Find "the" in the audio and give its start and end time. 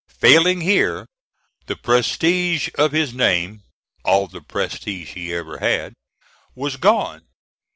1.67-1.75, 4.25-4.41